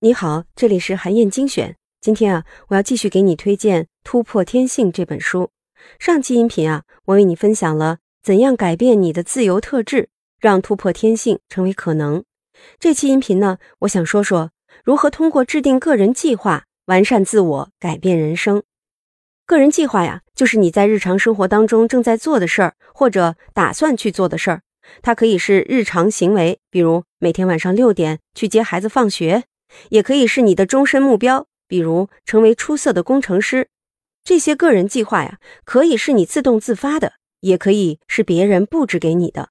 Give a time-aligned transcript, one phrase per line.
[0.00, 1.74] 你好，这里是韩燕精选。
[2.00, 5.50] 今天啊，我要继续给你推荐《突破天性》这本书。
[5.98, 10.08] 上期音频啊，我为你分享了怎样改变你的自由特质，
[10.38, 12.22] 让突破天性成为可能。
[12.78, 14.52] 这期音频呢，我想说说
[14.84, 18.62] 如何通过制定个人计划，完善自我，改变人生。
[19.44, 24.62] 个人计划呀，就是你在日常生活当中正在做的事儿，或者打算去做的事儿。
[25.02, 29.44] 它可以是日常行为，比如每天晚上六点去接孩子放学。
[29.90, 33.68] 也可以是你的终身目标，比如成为出色的工程师。
[34.24, 39.50] 这些个人计划呀，可以是你自动自发的，也可以是别人布置给你的。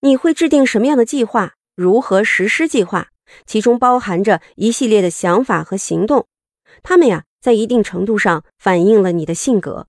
[0.00, 1.54] 你会制定什么样的计划？
[1.76, 3.08] 如何实施计划？
[3.44, 6.26] 其中包含着一系列的想法和行动，
[6.82, 9.86] 他们呀，在一定程度上反映了你的性格。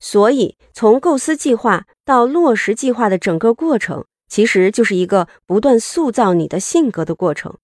[0.00, 7.58] 所以，从构思计划到落实计划的整个过程，其实就是一个不断塑造你的性格的过程。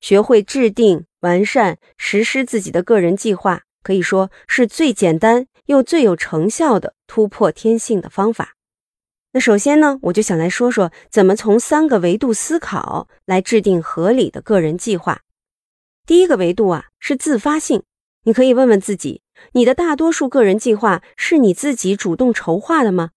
[0.00, 8.54] 学会制定、完善、实施自己的个人计划，可以说是最简单又最有成效的突破天性的方法。
[9.32, 15.22] 那首先呢，我就想来说说怎么从三个维度思考来制定合理的个人计划。
[16.06, 17.82] 第一个维度啊，是自发性。
[18.24, 23.10] 你可以问问自己：你的大多数个人计划是你自己主动筹划的吗？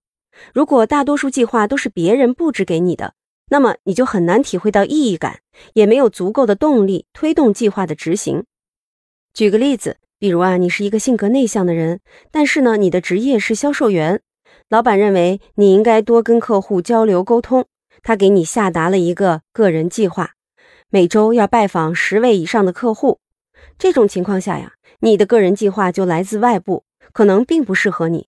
[0.54, 3.14] 如果大多数计划都是别人布置给你的，
[3.50, 5.40] 那么你就很难体会到意义感，
[5.74, 8.46] 也没有足够的动力推动计划的执行。
[9.34, 12.00] 举个例子，比如啊，你是一个性格内向的人，
[12.32, 14.22] 但是呢，你的职业是销售员，
[14.70, 17.66] 老板认为你应该多跟客户交流沟通，
[18.02, 20.32] 他给你下达了一个个人计划，
[20.90, 23.20] 每周要拜访十位以上的客户。
[23.78, 28.28] 这种情况下呀，你的个人计划就来自外部，可能并不适合你。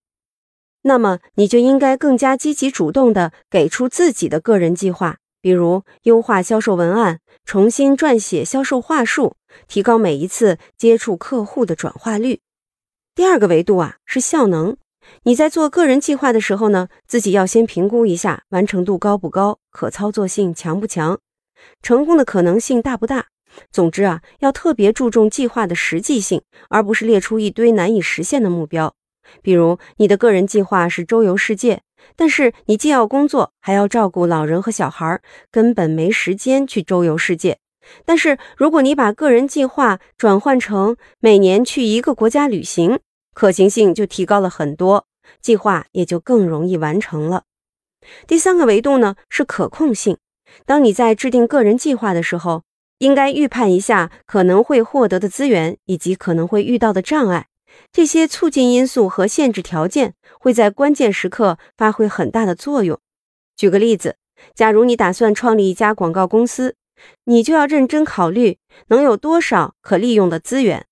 [0.88, 9.36] 那么你就应该更加积极主动地给出自己的个人计划，比如优化销售文案、重新撰写销售话术、
[9.67, 12.41] 提高每一次接触客户的转化率。
[13.16, 14.78] 第二个维度啊是效能。
[15.24, 21.19] 你在做个人计划的时候呢，自己要先评估一下完成度高不高、可操作性强不强、
[21.81, 23.29] 成功的可能性大不大。
[23.72, 28.94] 总之啊，要特别注重计划的实际性，而不是列出一堆难以实现的目标。
[29.41, 31.81] 比如你的个人计划是周游世界，
[32.16, 35.22] 但是你既要工作，还要照顾老人和小孩，
[35.52, 37.58] 根本没时间去周游世界。
[38.03, 43.00] 但是如果你把个人计划转换成每年去一个国家旅行，
[43.34, 45.06] 可行性就提高了很多，
[45.42, 47.44] 计划也就更容易完成了。
[48.28, 50.18] 第三个维度呢是可控性。
[50.66, 52.63] 当你在制定个人计划的时候，
[53.00, 57.47] 应该预判一下可能会获得的资源以及可能会遇到的障碍。
[57.91, 63.00] 这些促进因素和限制条件会在关键时刻发挥很大的作用。
[63.56, 64.18] 举个例子，
[64.53, 66.75] 假如你打算创立一家广告公司，
[67.24, 70.86] 你就要认真考虑能有多少可利用的资源，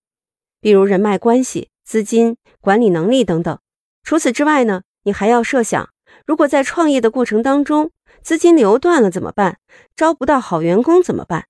[0.62, 3.60] 比如人脉关系、资金、管理能力等等。
[4.04, 5.90] 除此之外呢，你还要设想，
[6.26, 9.58] 如果在创业的过程当中资金流断了怎么办？
[9.96, 11.48] 招不到好员工怎么办？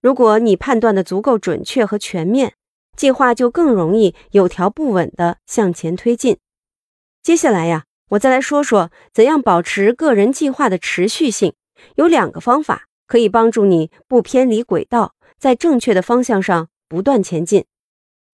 [0.00, 2.54] 如果你判断的足够准确和全面。
[2.96, 6.38] 计划就更容易有条不紊地向前推进。
[7.22, 11.54] 接下来呀，我再来说说怎样保持个人计划的持续性。
[11.96, 17.64] 有两个方法可以帮助你不偏离轨道，在正确的方向上不断前进。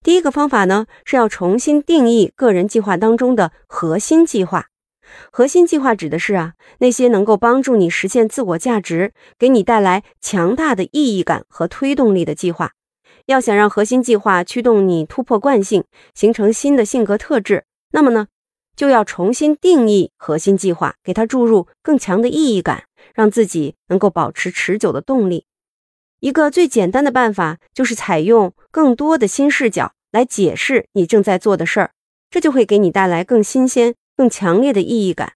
[0.02, 4.66] 第一个方法呢，是要重新定义个人计划当中的核心计划。
[5.32, 12.72] 核心计划指的是啊，那些能够帮助你实现自我价值、给你带来强大的意义感和推动力的计划。
[13.28, 15.84] 要想让核心计划驱动你突破惯性，
[16.14, 18.28] 形成新的性格特质，那么呢，
[18.74, 22.84] 就要重新定义核心计划，给它注入更强的意义感，
[23.14, 25.44] 让自己能够保持持久的动力。
[26.20, 31.90] 一个最简单的办法就是采用更多的新视角来解释你正在做的事儿，
[32.30, 35.34] 这就会给你带来更新鲜、更强烈的意义感。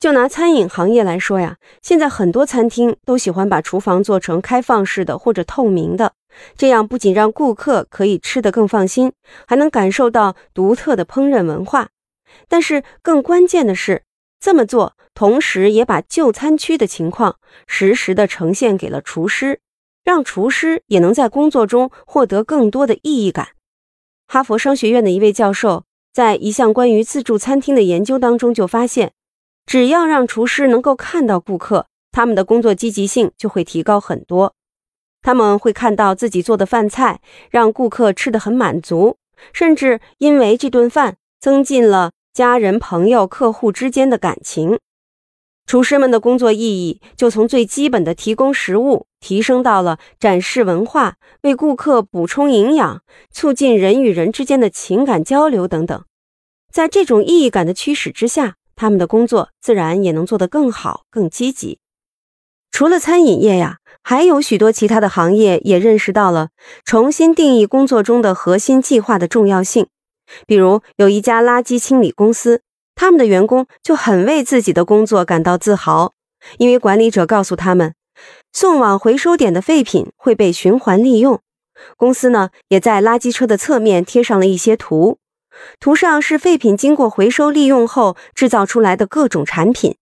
[0.00, 6.14] 就拿餐饮行业来说呀，现在很多餐厅都喜欢把厨房做成开放式的或者透明的。
[6.56, 9.12] 这样不仅让顾客可以吃得更放心，
[9.46, 11.88] 还能感受到独特的烹饪文化。
[12.48, 14.02] 但是更关键的是，
[14.40, 17.36] 这么做同时也把就餐区的情况
[17.66, 19.60] 实时的呈现给了厨师，
[20.02, 23.48] 让厨师也能在工作中获得更多的意义感。
[24.26, 29.12] 哈佛商学院的一位教授在一项关于自助餐厅的研究当中就发现，
[29.64, 34.54] 只要让厨师能够看到顾客，他们的工作积极性就会提高很多。
[35.24, 39.16] 他们会看到自己做的饭菜让顾客吃得很满足，
[39.54, 44.78] 甚至因为这顿饭增进了家人、朋友、客户之间的感情。
[45.66, 56.04] 厨师们的工作意义就从最基本的提供食物，提升到了展示文化、为顾客补充营养、促进人与人之间的情感交流等等。
[56.70, 61.78] 在这种意义感的驱使之下，他们的工作自然也能做得更好、更积极。
[62.70, 66.50] 除了餐饮业呀，还有许多其他的行业也认识到了
[66.84, 69.88] 重新定义工作中的核心计划的重要性。
[70.46, 72.60] 比如，有一家垃圾清理公司。
[72.96, 76.12] 他们的员工就很为自己的工作感到自豪，
[76.58, 77.92] 因为管理者告诉他们，
[78.52, 81.40] 送往回收点的废品会被循环利用。
[81.96, 85.18] 公司呢，也在垃圾车的侧面贴上了一些图，
[85.80, 89.96] 图上是废品经过回收利用后制造出来的各种产品。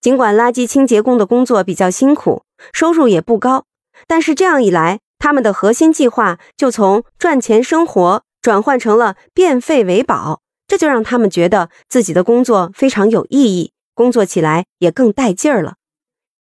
[0.00, 3.64] 尽管垃圾清洁工的工作比较辛苦，收入也不高，
[4.06, 10.40] 但是这样一来，他们的核心计划就从赚钱生活转换成了变废为宝。
[10.68, 15.74] 这就让他们觉得自己的工作非常有意义，工作起来也更带劲儿了。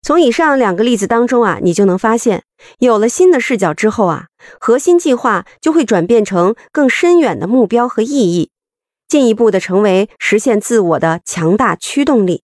[0.03, 2.44] 从以上两个例子当中啊，你就能发现，
[2.79, 4.29] 有了新的视角之后啊，
[4.59, 8.50] 核心计划就会转变成更深远的目标和意义，
[9.06, 12.43] 进一步的成为实现自我的强大驱动力。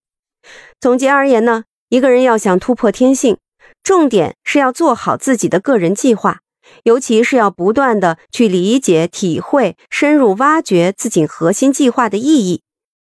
[0.79, 3.37] 总结而言呢，一个人要想突破天性，
[3.83, 6.39] 重点是要做好自己的个人计划。
[6.83, 12.63] 尤其是要不断的去理解、体会、深入挖掘自己核心计划的意义，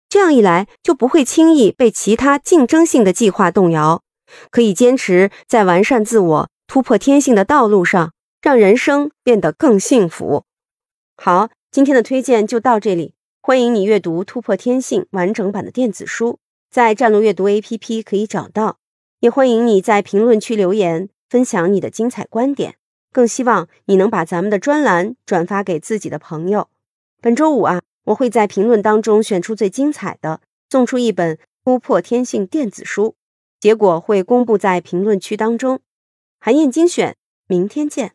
[0.08, 4.02] 这样一来就不会轻易被其他竞争性的计划动摇，
[4.50, 8.12] 可以坚持在完善自我、突破天性的道路上，
[8.42, 10.44] 让人生变得更幸福。
[11.16, 16.40] 好，今天的推荐就到这里，欢迎你阅读《突破天性》完整版的电子书，
[16.70, 18.78] 在战略阅读 APP 可以找到，
[19.24, 22.74] 也欢迎你在评论区留言分享你的精彩观点。
[23.10, 26.68] 更希望你能把咱们的专栏转发给自己的朋友。
[27.22, 33.14] 本周五啊，我会在评论当中选出最精彩的，送出一本《突破天性》电子书，
[33.58, 35.80] 结果会公布在评论区当中。
[36.38, 37.16] 韩燕精选，
[37.46, 38.12] 明天见。